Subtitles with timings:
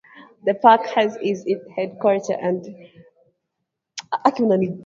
[0.45, 1.45] The park has its
[1.75, 2.65] headquarters at
[4.39, 4.79] Manzituba.